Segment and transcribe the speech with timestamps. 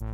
[0.00, 0.08] 欢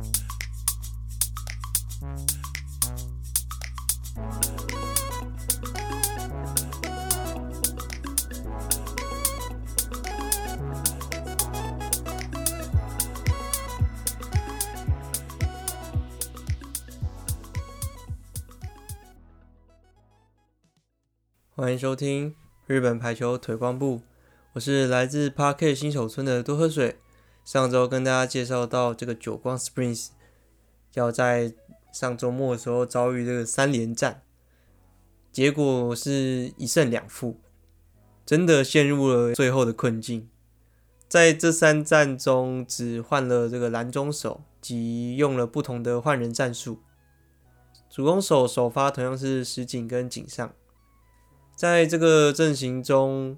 [21.71, 22.35] 迎收听
[22.65, 24.01] 日本排球腿光部，
[24.51, 26.99] 我是来自 Park 新手村的多喝水。
[27.47, 30.09] 上周跟大家介绍到这个久光 Springs
[30.95, 31.53] 要在
[31.93, 34.21] 上周末的时候遭遇这个三连战，
[35.31, 37.39] 结果是一胜两负，
[38.25, 40.27] 真的陷入了最后的困境。
[41.07, 46.79] 在这三战中，只换了这个蓝中手，及用了不同的换人战术。
[47.89, 50.53] 主攻手首发同样是石井跟井上。
[51.55, 53.37] 在这个阵型中，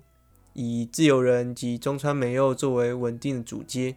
[0.53, 3.95] 以自由人及中川美佑作为稳定的主接，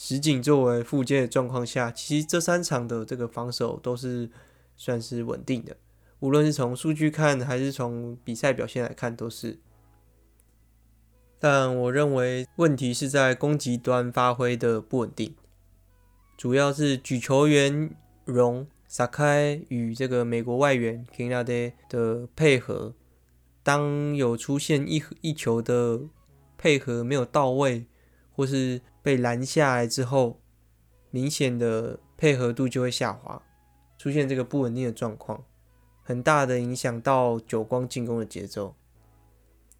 [0.00, 4.30] 石井作为副接的状况下，其实这三场的这个防守都是
[4.76, 5.76] 算是稳定的。
[6.20, 9.58] 无论是从数据看，还是从比赛表现来看，都是。
[11.40, 15.34] 但我认为问题是在攻击端发挥的不稳定，
[16.36, 17.90] 主要是举球员
[18.24, 22.94] 荣、萨开与这个美国外援 Kinade 的配合。
[23.64, 26.02] 当有出现一一球的
[26.56, 27.86] 配合没有到位，
[28.30, 30.38] 或是被拦下来之后，
[31.10, 33.42] 明显的配合度就会下滑，
[33.96, 35.46] 出现这个不稳定的状况，
[36.02, 38.74] 很大的影响到久光进攻的节奏。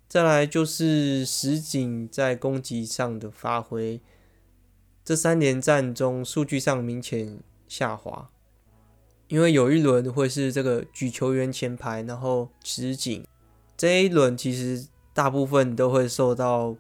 [0.09, 4.01] 再来就是石井在攻击上的发挥，
[5.05, 8.31] 这三连战中数据上明显下滑，
[9.27, 13.27] 因为有一轮会是这个举球员前排，然后石井。
[13.77, 16.75] 这一轮其实大部分都会受到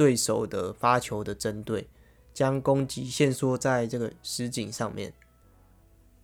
[0.00, 1.86] 对手的发球的针对，
[2.32, 5.12] 将攻击限缩在这个石井上面，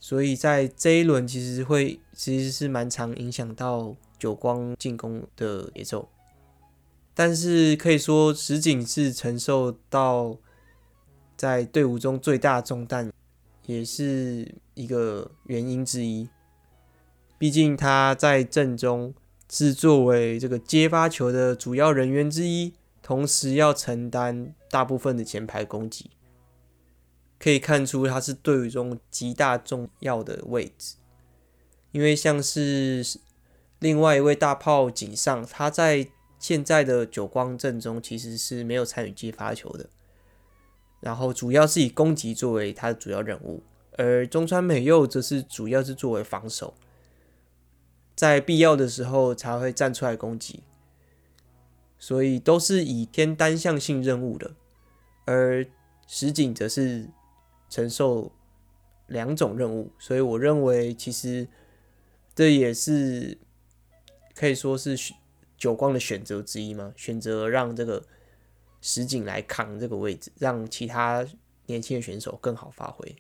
[0.01, 6.09] 所以在这一轮其实会其实是蛮常影响到久光进攻的节奏。
[7.13, 10.39] 但是可以说石井是承受到
[11.37, 13.13] 在队伍中最大重担，
[13.67, 16.31] 也是一个原因之一。
[17.37, 19.13] 毕竟他在阵中。
[19.49, 22.73] 是作为这个接发球的主要人员之一，
[23.07, 26.11] 同时要承担大部分的前排攻击，
[27.39, 30.97] 可以看出他是队伍中极大重要的位置。
[31.93, 33.07] 因为像是
[33.79, 36.09] 另外一位大炮井上，他在
[36.41, 39.89] 现在的久光阵中其实是没有参与接发球的，
[40.99, 43.63] 然后主要是以攻击作为他的主要任务，
[43.93, 46.75] 而中川美佑则是主要是作为防守。
[48.17, 50.65] 在必要的时候才会站出来攻击，
[51.99, 54.55] 所以都是以天单向性任务的，
[55.25, 55.67] 而
[56.07, 57.09] 石井则是
[57.69, 58.31] 承受
[59.07, 61.49] 两种任务，所以我认为其实
[62.35, 63.39] 这也是
[64.35, 64.97] 可以说是
[65.57, 68.05] 久光的选择之一嘛，选择让这个
[68.81, 71.27] 石井来扛这个位置，让其他
[71.67, 73.17] 年轻的选手更好发挥。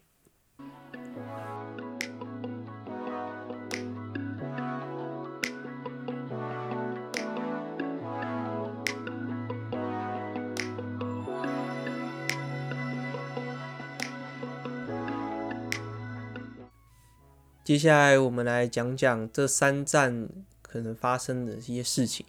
[17.66, 20.28] 接下来我们来讲讲这三战
[20.62, 22.24] 可能发生的一些事情，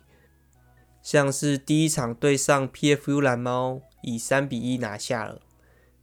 [1.03, 5.39] 像是第一场对上 PFU 蓝猫，以三比一拿下了，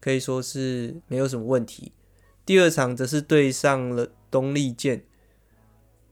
[0.00, 1.90] 可以说是没有什么问题。
[2.46, 5.04] 第二场则是对上了东丽箭，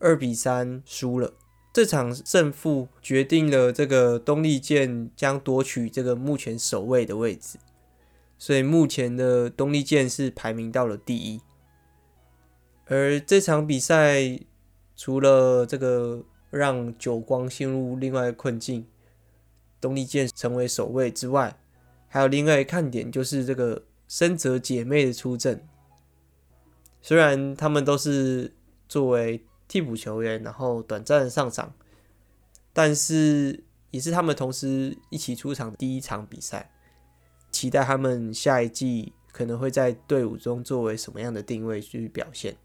[0.00, 1.34] 二比三输了。
[1.72, 7.56] 这场胜负决定了这个东丽健将夺取这个目前首位的位置，
[8.37, 11.41] 所以目前的东丽健是排名到了第一。
[12.87, 14.41] 而这场比赛，
[14.97, 18.87] 除了这个让久光陷入另外一个困境，
[19.81, 21.59] 东丽健成为首位之外，
[22.09, 25.66] 还有另外一个看点就是这个深泽姐妹的出阵。
[27.01, 28.53] 虽然他们都是
[28.89, 31.72] 作为替补球员，然后短暂的上场，
[32.72, 36.71] 但是也是他们同时一起出场的第一场比赛。
[37.51, 42.57] 期待他们下一季可能会在队伍中作为什么样的定位去表现。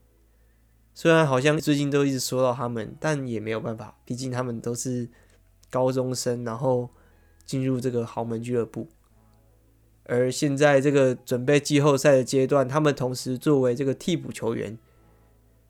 [0.98, 5.08] 虽然好像最近都一直说到他们，但也没有办法，毕竟他们都是
[5.70, 6.90] 高中生，然后
[7.46, 8.88] 进入这个豪门俱乐部。
[10.06, 14.76] 而现在这个准备季后赛的阶段，他们同时作为这个替补球员，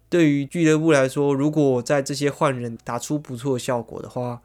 [0.07, 4.41] 对于俱乐部来说，如果在这些换人打出不错效果的话，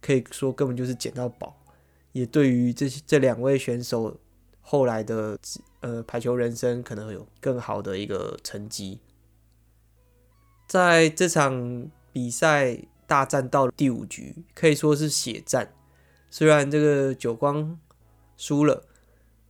[0.00, 1.54] 可以说根本就是捡到宝。
[2.12, 4.18] 也对于这些这两位选手
[4.62, 5.38] 后来的
[5.80, 9.00] 呃排球人生可能会有更好的一个成绩。
[10.74, 12.76] 在这场比赛
[13.06, 15.72] 大战到了第五局，可以说是血战。
[16.28, 17.78] 虽然这个久光
[18.36, 18.84] 输了，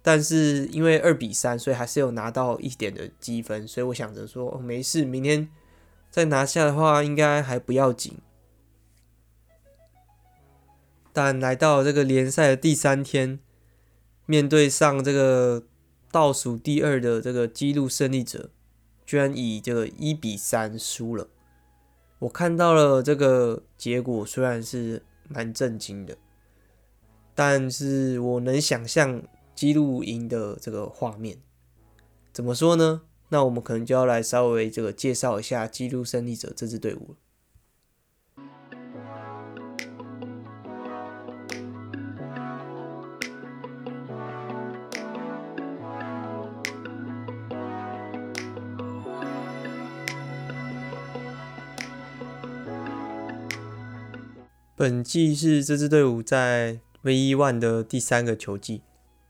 [0.02, 3.66] 但是因为二比三，所以还是有拿到一点的积分。
[3.66, 5.48] 所以我想着说，哦，没事，明天
[6.10, 8.18] 再拿下的话，应该还不要紧。
[11.14, 13.40] 但来到这个联赛的第三天，
[14.26, 15.62] 面对上这个
[16.12, 18.50] 倒数第二的这个纪录胜利者，
[19.14, 21.28] 居然以这个一比三输了。
[22.18, 26.18] 我看到了这个结果，虽然是蛮震惊的。
[27.32, 29.22] 但是我能想象
[29.54, 31.38] 纪录赢的这个画面，
[32.32, 33.02] 怎么说呢？
[33.28, 37.14] 那我们可能就要来稍微这个介绍一下记录胜利者这支队伍。
[54.84, 58.82] 本季是这支队伍在 V1 的第三个球季，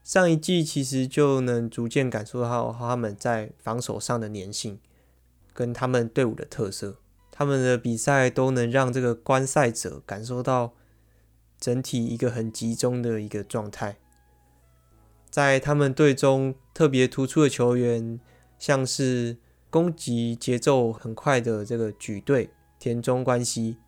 [0.03, 4.81] 上一季其实就能逐渐感受到他们在防守上的粘性，
[5.53, 6.97] 跟他们队伍的特色。
[7.31, 10.75] 他们的比赛都能让这个观赛者感受到
[11.61, 13.99] 整体一个很集中的一个状态。
[15.31, 18.19] 在他们队中特别突出的球员，
[18.59, 19.37] 像是
[19.71, 23.79] 攻击节奏很快的这个举队田中关系，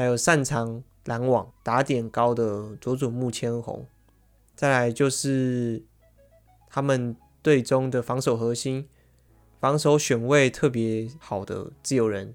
[0.00, 0.82] 还有擅长。
[1.06, 3.86] 拦网打点高的佐佐木千红，
[4.54, 5.82] 再来就是
[6.68, 8.86] 他们队中的防守核心，
[9.58, 12.34] 防守选位特别好的自由人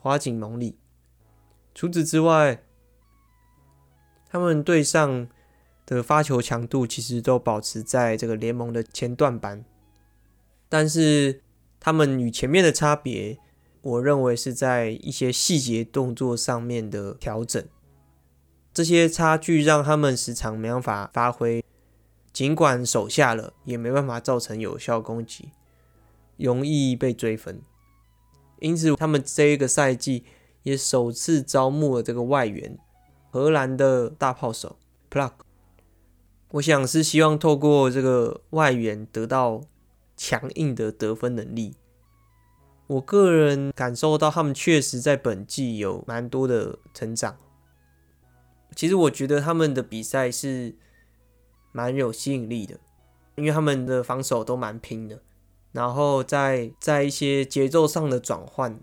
[0.00, 0.78] 花井蒙里。
[1.74, 2.62] 除此之外，
[4.30, 5.28] 他们队上
[5.84, 9.62] 的发球强度其实都保持在这个联盟的前段班，
[10.70, 11.42] 但是
[11.78, 13.38] 他们与前面的差别，
[13.86, 17.64] 我认为是在一些细节动作上面的调整。
[18.74, 21.64] 这些差距让他们时常没办法发挥，
[22.32, 25.50] 尽管守下了，也没办法造成有效攻击，
[26.36, 27.62] 容易被追分。
[28.58, 30.24] 因此，他们这一个赛季
[30.64, 32.76] 也首次招募了这个外援，
[33.30, 34.76] 荷兰的大炮手
[35.08, 35.30] Plug。
[36.50, 39.62] 我想是希望透过这个外援得到
[40.16, 41.76] 强硬的得分能力。
[42.86, 47.36] 我个人感受到他们确实在本季有蛮多的成长。
[48.74, 50.74] 其实我觉得他们的比赛是
[51.72, 52.78] 蛮有吸引力的，
[53.36, 55.22] 因为他们的防守都蛮拼的，
[55.72, 58.78] 然后在在一些节奏上的转换、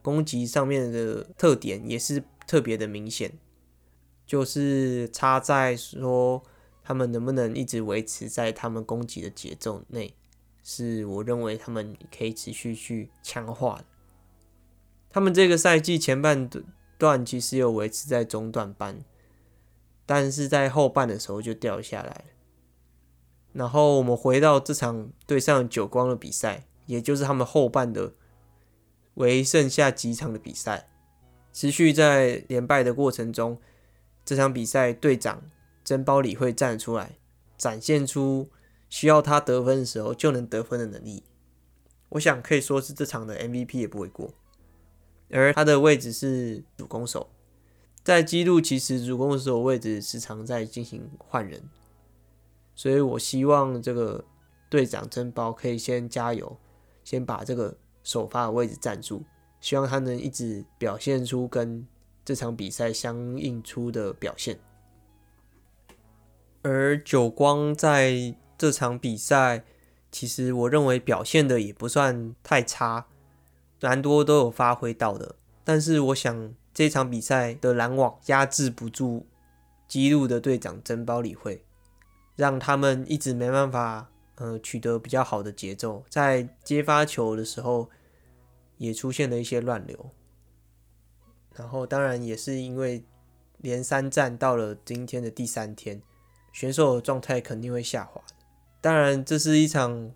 [0.00, 3.32] 攻击上面的特点也是特别的明显，
[4.24, 6.42] 就是差在说
[6.82, 10.14] 他们能不能一直维持在他们攻击的节奏内，
[10.66, 13.84] 是我认为他们可以持续去强化的。
[15.08, 16.64] 他们这个赛季前半段。
[16.98, 19.04] 段其实有维持在中段班，
[20.06, 22.24] 但是在后半的时候就掉下来了。
[23.52, 28.14] 然后我们回到这场对上久光的比赛，也就是他们后半的
[29.16, 30.88] 唯剩下几场的比赛，
[31.52, 33.60] 持续在连败的过程中，
[34.24, 35.42] 这场比赛队长
[35.84, 37.18] 真包理会站出来，
[37.58, 38.48] 展现出
[38.88, 41.24] 需要他得分的时候就能得分的能力。
[42.10, 44.32] 我想可以说是这场的 MVP 也不为过。
[45.30, 47.28] 而他的位置是主攻手，
[48.04, 51.68] 在纪录其实主攻手位置时常在进行换人，
[52.76, 54.24] 所以我希望这个
[54.70, 56.56] 队长真包可以先加油，
[57.02, 59.24] 先把这个首发的位置站住，
[59.60, 61.84] 希望他能一直表现出跟
[62.24, 64.60] 这场比赛相应出的表现。
[66.62, 69.64] 而久光在这场比赛，
[70.10, 73.06] 其实我认为表现的也不算太差。
[73.80, 79.26] 蛮多都有发挥到的，但是我想这场比赛的拦网压制不住
[79.86, 81.62] 纪录的队长真包理会，
[82.34, 87.88] 让他们一直没办法呃取得比较好的节奏，在接发球的时候
[88.78, 90.10] 也出现了一些乱流，
[91.54, 93.04] 然后当然也是因为
[93.58, 96.02] 连三战到了今天的第三天，
[96.52, 98.20] 选手的状态肯定会下滑。
[98.86, 100.12] 当然这是一场。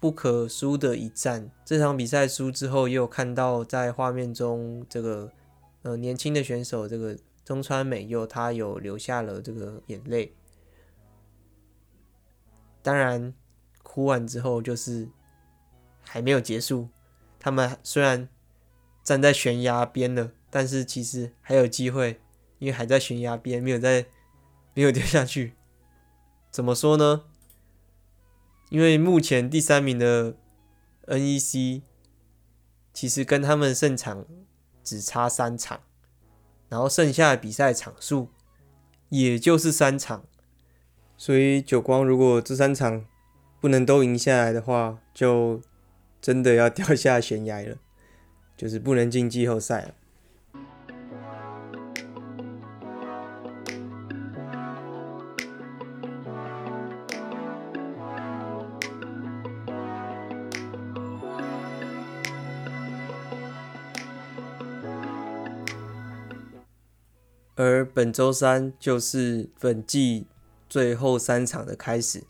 [0.00, 1.50] 不可输的一战。
[1.62, 5.30] 这场比赛输之后，也有看到在画面中这个
[5.82, 7.14] 呃年轻的选手，这个
[7.44, 10.34] 中川美佑，他有流下了这个眼泪。
[12.82, 13.34] 当然，
[13.82, 15.06] 哭完之后就是
[16.00, 16.88] 还没有结束。
[17.38, 18.26] 他们虽然
[19.04, 22.18] 站在悬崖边了，但是其实还有机会，
[22.58, 24.06] 因为还在悬崖边，没有在
[24.72, 25.52] 没有掉下去。
[26.50, 27.24] 怎么说呢？
[28.70, 30.34] 因为目前第三名的
[31.06, 31.82] NEC
[32.94, 34.24] 其实跟他们胜场
[34.82, 35.80] 只差三场，
[36.68, 38.28] 然后剩下的比赛场数
[39.08, 40.24] 也就是三场，
[41.16, 43.04] 所以久光如果这三场
[43.60, 45.60] 不能都赢下来的话，就
[46.20, 47.76] 真的要掉下悬崖了，
[48.56, 49.94] 就是不能进季后赛了。
[67.62, 70.26] 而本周三就是本季
[70.66, 72.24] 最后三场的开始，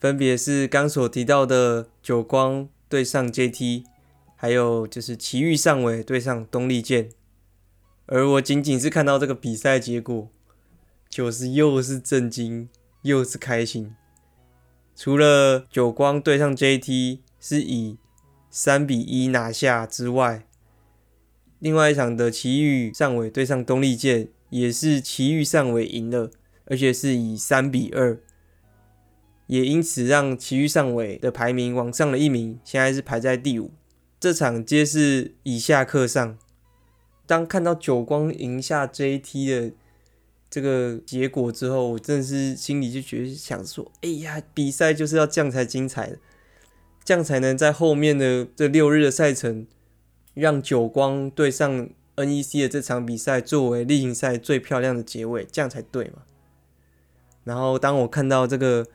[0.00, 3.84] 分别是刚所提到的久光对上 JT，
[4.34, 7.10] 还有就是埼玉上尾对上东丽箭。
[8.06, 10.28] 而我仅仅是看到这个比赛结果，
[11.08, 12.68] 就是又是震惊
[13.02, 13.94] 又是开心。
[14.96, 17.98] 除了九光对上 JT 是以
[18.50, 20.48] 三比一拿下之外，
[21.62, 26.28] 另外一场的埼玉上尾对上东丽健，也是埼玉上尾赢了，
[26.64, 28.18] 而且是以三比二，
[29.46, 33.70] 也因此让埼玉上尾的排名往上了一名，现在是排在第五。
[34.18, 36.36] 这场皆是以下克上。
[37.26, 39.72] 当看到久光赢下 JT 的
[40.50, 46.16] 这个结果之后，我真的是心里就觉得想说：哎呀，比赛就是要这样才精彩，
[47.04, 49.68] 这样才能在后面的这六日的赛程。
[50.34, 56.22] 让久光对上 NEC 的这场比赛作为例行赛最漂亮的结尾，这样才对嘛？
[57.44, 58.86] 然后当我看到这个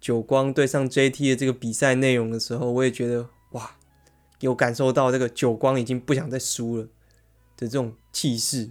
[0.00, 3.76] 久光对上 JT 的这个比赛内容的时候，我也觉得哇，
[4.40, 6.84] 有感受到这个久光已经不想再输了
[7.56, 8.68] 的这种气势。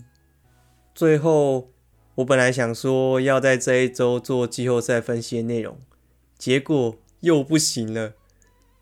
[0.93, 1.69] 最后，
[2.15, 5.79] 我本来想说要在这一周做季后赛分析的内容，
[6.37, 8.13] 结果又不行了，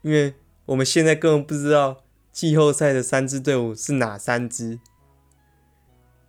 [0.01, 0.33] 因为
[0.65, 2.03] 我们现在根本不知道。
[2.31, 4.79] 季后赛的三支队伍是哪三支？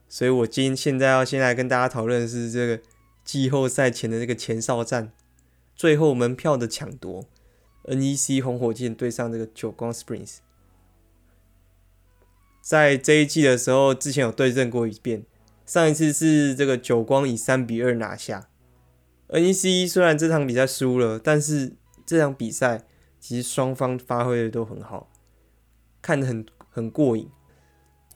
[0.09, 2.83] 所以我今现在要先来跟大家讨论的是这个
[3.25, 5.13] 季后赛前的这个前哨战，
[5.77, 7.25] 最后门票的抢夺
[7.85, 10.39] ，NEC 红火箭对上这个久光 Springs。
[12.61, 15.25] 在这一季的时候，之前有对阵过一遍，
[15.65, 18.49] 上一次是这个久光以三比二拿下。
[19.29, 22.85] NEC 虽然这场比赛输了，但是这场比赛
[23.21, 25.10] 其实双方发挥的都很好。
[26.03, 27.29] 看得很很过瘾，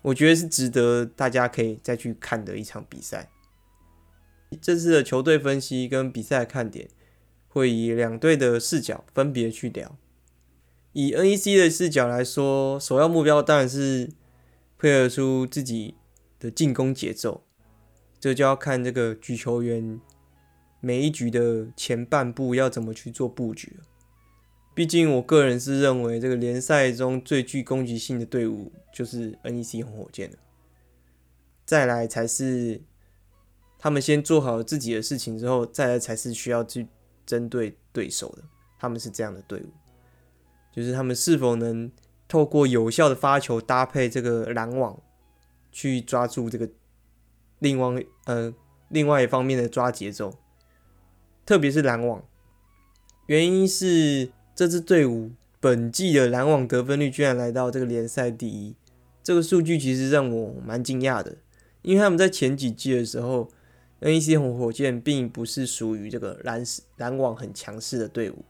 [0.02, 3.30] 我觉得是值得大家可以再去看的一场比赛。
[4.60, 6.88] 这次的球队分析跟比赛看点，
[7.48, 9.96] 会以两队的视角分别去聊。
[10.92, 14.12] 以 NEC 的视角来说，首要目标当然是
[14.78, 15.96] 配合出自己
[16.38, 17.44] 的进攻节奏，
[18.20, 20.00] 这就要看这个举球员
[20.80, 23.84] 每一局的前半部要怎么去做布局了。
[24.74, 30.32] 毕竟，我个人是认为这个联赛中最具攻击性的队伍就是 NEC 红火箭。
[31.64, 32.82] 再来才是
[33.78, 36.88] 他们先做好自己的事情之后，再来才是需要去
[37.24, 38.42] 针对对手的。
[38.76, 39.70] 他们是这样的队伍，
[40.72, 41.90] 就是他们是否能
[42.26, 45.00] 透过有效的发球搭配这个拦网，
[45.70, 46.68] 去抓住这个
[47.60, 48.52] 另外呃
[48.88, 50.36] 另外一方面的抓节奏，
[51.46, 52.24] 特别是拦网，
[53.26, 54.32] 原因是。
[54.54, 58.76] 这支队伍本季的篮网得分率居然来到这个联赛第一，
[59.22, 61.36] 这个数据其实让我蛮惊讶的，
[61.82, 63.50] 因为他们在前几季的时候
[64.00, 66.62] ，NEC 红火箭并不是属于这个篮
[66.98, 68.44] 篮网很强势的队伍。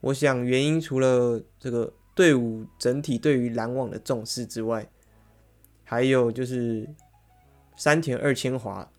[0.00, 4.88] 我想原因除了这个队伍整体对于篮网的重视之外，
[5.84, 6.88] 还有就是
[7.76, 8.90] 山田二千华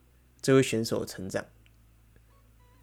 [0.41, 1.44] 这位选手的成长。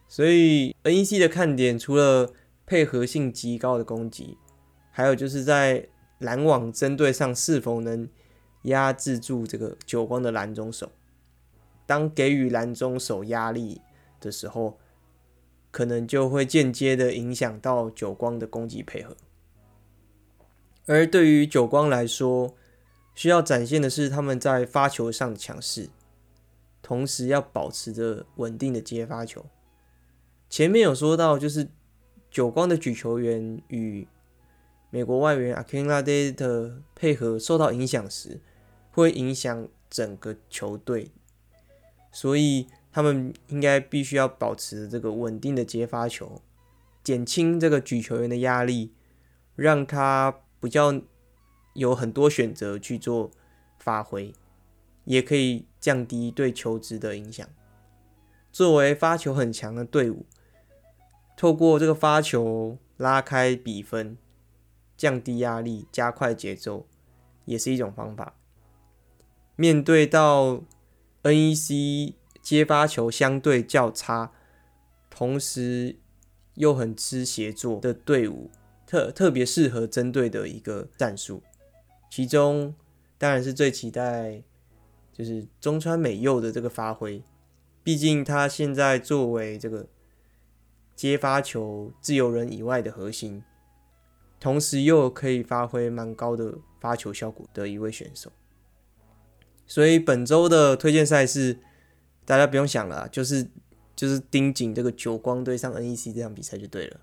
[0.09, 2.33] 所以 NEC 的看点除了
[2.67, 4.37] 配合性极高的攻击，
[4.91, 8.09] 还有就是在拦网针对上是否能
[8.63, 10.91] 压制住这个久光的拦中手。
[11.87, 13.81] 当给予拦中手压力
[14.21, 14.81] 的时候，
[15.71, 19.17] 可能就会间接的影响到久光的攻击配合。
[20.87, 22.57] 而对于久光来说，
[23.15, 25.89] 需要展现的是他们在发球上的强势，
[26.83, 29.47] 同时要保持着稳定的接发球。
[30.51, 31.69] 前面有说到，就是。
[32.37, 34.07] 久光的举球员与
[34.91, 38.43] 美国外援 Akinlade 的配合受到影响时，
[38.91, 41.13] 会影响整个球队，
[42.13, 46.43] 所以他们应该必须要保持这个稳定的接发球，
[47.03, 48.93] 减轻这个举球员的压力，
[49.55, 51.01] 让他比较
[51.73, 53.31] 有很多选择去做
[53.79, 54.35] 发挥，
[55.07, 57.49] 也可以降低对球质的影响。
[58.53, 60.27] 作为发球很强的队伍。
[61.37, 64.17] 透过这个发球拉开比分，
[64.97, 66.87] 降低压力，加快节奏，
[67.45, 68.35] 也是一种方法。
[69.55, 70.63] 面对到
[71.23, 74.33] NEC 接发球相对较差，
[75.11, 75.97] 同时
[76.55, 78.51] 又很吃协作的队伍，
[78.87, 81.43] 特特别适合针对的一个战术。
[82.11, 82.75] 其中
[83.19, 84.43] 当然是最期待
[85.13, 87.23] 就是中川美佑的这个发挥，
[87.83, 89.87] 毕竟他现在作为这个
[90.97, 93.45] 接发球自由人以外的核心，
[94.41, 98.33] 同时又可以发挥蛮高的发球效果的一位选手。
[99.67, 101.59] 所以本周的推荐赛事，
[102.25, 103.47] 大家不用想了，就是
[103.95, 107.01] 就是盯紧这个九光队上 NEC 这场比赛就对了。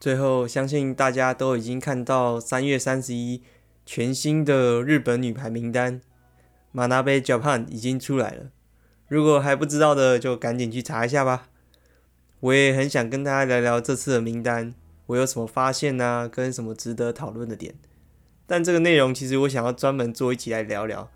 [0.00, 3.42] 最后，相信大家都已经看到三月三十一。
[3.90, 6.02] 全新的日本女排名单
[6.74, 8.50] ，Manabe Japan 已经出来了。
[9.08, 11.48] 如果还不知道的，就赶紧去查一下吧。
[12.40, 14.74] 我也很想跟大家聊聊这次的名单，
[15.06, 16.28] 我有什么发现呢、啊？
[16.28, 17.76] 跟什么值得讨论的点？
[18.46, 21.10] 但这个内容其实我想要专门做一期来聊聊，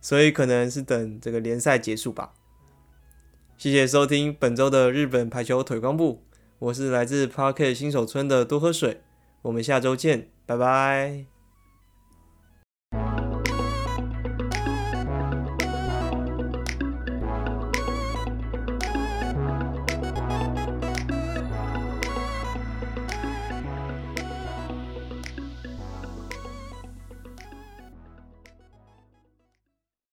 [0.00, 2.32] 所以可能是等这个联赛结束吧。
[3.56, 6.24] 谢谢收听本周的日本排球腿光部，
[6.58, 9.00] 我是来自 Parket 新手村的多喝水，
[9.42, 11.35] 我们下周见，拜拜。